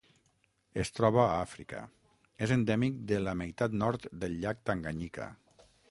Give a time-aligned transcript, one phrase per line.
[0.83, 1.83] Es troba a Àfrica:
[2.47, 5.29] és endèmic de la meitat nord del llac Tanganyika.